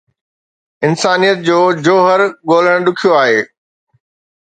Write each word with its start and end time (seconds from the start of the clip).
انسانيت 0.87 1.37
جو 1.47 1.59
جوهر 1.85 2.19
ڳولڻ 2.49 2.77
ڏکيو 2.85 3.11
آهي. 3.23 3.41